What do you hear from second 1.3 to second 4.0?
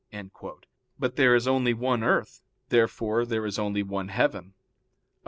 is only one earth. Therefore there is only